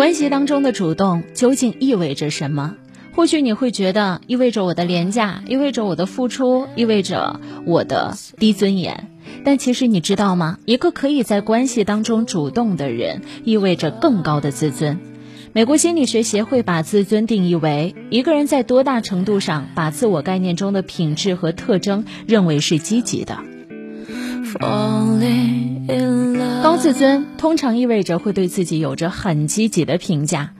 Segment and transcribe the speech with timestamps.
[0.00, 2.74] 关系当中的主动究竟意味着什么？
[3.14, 9.10] 或许你会觉得意味着我的廉价，意味着我的付出，意味着我的低尊严。
[9.44, 10.58] 但其实你知道吗？
[10.64, 14.98] 一个可以在关系当中主动的人，意味着更高的自尊。
[15.52, 23.36] 美国心理学协会把自尊定义为一个人在多大程度上把自我概念中的品质和特征认为是积极的。
[26.62, 30.52] 高自尊通常意味着会对自己有着很积极的评价。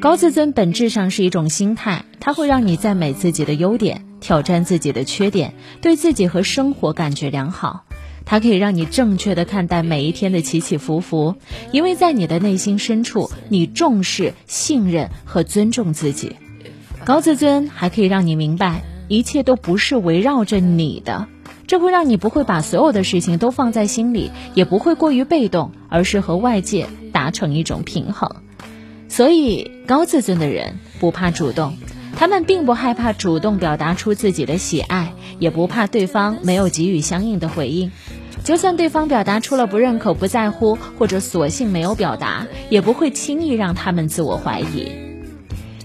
[0.00, 7.84] 高自尊本质上是一种心态，它会让你赞美自己的优点，挑战自己的缺点，对自己和生活感觉良好。
[8.26, 11.36] 它可以让你正确的看待每一天的起起伏伏，
[11.72, 16.36] 因为在你的内心深处，你重视、信任和尊重自己。
[17.04, 21.28] 高自尊还可以让你明白，一切都不是围绕着你的。
[21.66, 28.36] 这会让你不会把所有的事情都放在心里，也不会过于被动，而是和外界达成一种平衡。
[29.08, 31.76] 所以，高自尊的人不怕主动，
[32.16, 37.92] 他们并不害怕主动表达出自己的喜爱，也不怕对方没有给予相应的回应。
[38.42, 44.92] 就算对方表达出了不认可、不在乎，或者索性没有表达，也不会轻易让他们自我怀疑。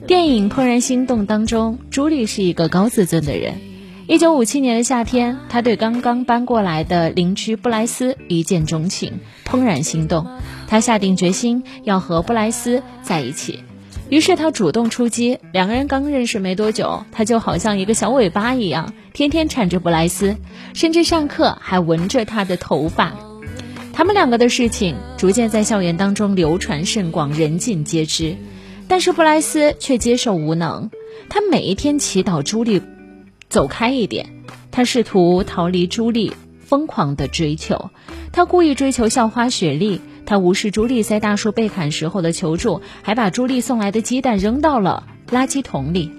[0.08, 3.69] 电影《怦然心动》当中，朱莉是一个高自尊的人。
[4.10, 10.26] 一九五七年的夏天，他对刚刚搬过来的邻居布莱斯一见钟情，怦然心动。
[10.68, 13.60] 他下定决心要和布莱斯在一起，
[14.10, 15.38] 于是他主动出击。
[15.54, 20.36] 两个人刚认识没多久，他就好像一个小尾巴一样，天天缠着布莱斯，
[20.74, 23.14] 甚至上课还闻着他的头发。
[23.94, 28.36] 他们两个的事情逐渐在校园当中流传甚广，人尽皆知。
[28.88, 30.90] 但是布莱斯却接受无能，
[31.30, 32.82] 他每一天祈祷朱莉。
[33.50, 37.90] 走开一点，他试图逃离朱莉疯狂的追求，
[38.32, 46.12] 他故意追求校花雪莉，他无视朱莉在大树被砍时候的求助，还把朱莉送来的鸡蛋扔到了垃圾桶里。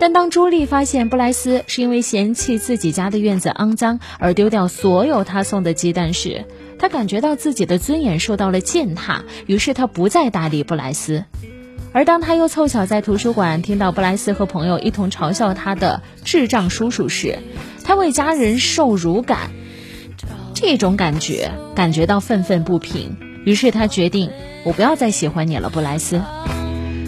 [0.00, 6.46] 但当朱莉发现布莱斯是因为嫌弃自己家的院子肮脏而丢掉所有他送的鸡蛋时，
[6.78, 11.24] 他感觉到自己的尊严受到了践踏，于是他不再搭理布莱斯。
[11.92, 17.38] 而当他又凑巧在图书馆听到布莱斯和朋友一同嘲笑他的智障叔叔时，
[17.84, 19.50] 他为家人受辱感，
[20.54, 23.16] 这种感觉感觉到愤愤不平。
[23.44, 24.30] 于是他决定，
[24.64, 26.20] 我不要再喜欢你了，布莱斯。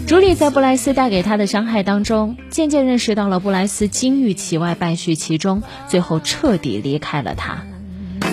[0.07, 7.63] 朱莉在布莱斯带给他的伤害当中，渐渐认识到了布莱斯金玉其外，败絮其中，最后彻底离开了他。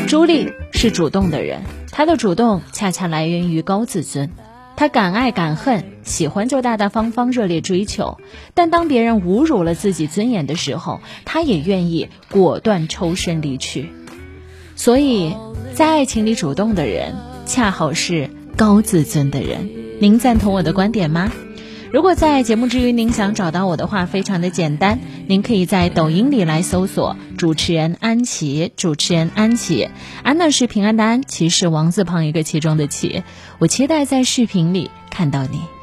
[0.09, 1.60] 朱莉是主动的人，
[1.92, 4.30] 她的主动恰恰来源于高自尊。
[4.78, 8.19] 他敢爱敢恨，喜欢就大大方方热烈追求，
[8.55, 13.91] 但当别人侮辱了自己尊严的时候，他也愿意果断抽身离去。
[14.77, 15.34] 所以，
[15.75, 19.69] 在爱情里主动的人，恰好是高自尊的人。
[19.99, 21.33] 您赞同我的观点吗？
[21.91, 29.88] 如果在节目之余您想找到我的话，非常的简单，您可以在抖音里来搜索主持人安琪，主持人安琪，
[30.22, 33.22] 安呢是平安的安，琪是王字旁一个其中的琪，
[33.59, 35.78] 我期待在视频里看到你。